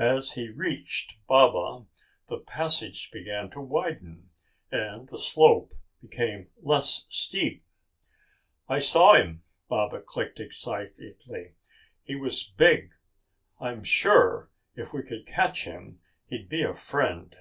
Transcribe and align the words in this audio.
As 0.00 0.32
he 0.32 0.48
reached 0.48 1.18
Baba, 1.26 1.84
the 2.26 2.38
passage 2.38 3.10
began 3.10 3.50
to 3.50 3.60
widen 3.60 4.30
and 4.72 5.06
the 5.10 5.18
slope 5.18 5.74
became 6.00 6.48
less 6.62 7.04
steep. 7.10 7.62
"I 8.66 8.78
saw 8.78 9.12
him," 9.12 9.42
Baba 9.68 10.00
clicked 10.00 10.40
excitedly. 10.40 11.52
"He 12.02 12.16
was 12.16 12.44
big. 12.44 12.94
I'm 13.60 13.84
sure 13.84 14.50
if 14.74 14.94
we 14.94 15.02
could 15.02 15.26
catch 15.26 15.64
him 15.64 15.98
he'd 16.28 16.48
be 16.48 16.62
a 16.62 16.72
friend! 16.72 17.36